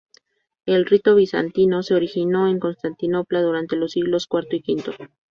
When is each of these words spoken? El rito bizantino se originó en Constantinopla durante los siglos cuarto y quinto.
El 0.65 0.87
rito 0.87 1.13
bizantino 1.13 1.83
se 1.83 1.93
originó 1.93 2.47
en 2.47 2.59
Constantinopla 2.59 3.43
durante 3.43 3.75
los 3.75 3.91
siglos 3.91 4.25
cuarto 4.25 4.55
y 4.55 4.63
quinto. 4.63 4.93